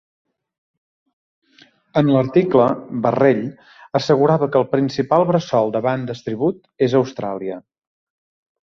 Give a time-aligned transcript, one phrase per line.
[2.01, 2.65] En l'article,
[3.05, 3.45] Barrell
[4.01, 7.63] assegurava que el principal bressol de bandes tribut és Austràlia.